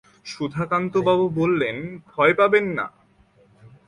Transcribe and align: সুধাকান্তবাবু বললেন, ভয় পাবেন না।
সুধাকান্তবাবু 0.25 1.25
বললেন, 1.29 1.75
ভয় 2.07 2.33
পাবেন 2.33 2.65
না। 2.77 2.85